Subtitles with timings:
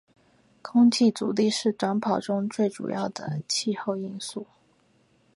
[0.63, 4.47] 空气阻力是短跑中最主要的气候因素。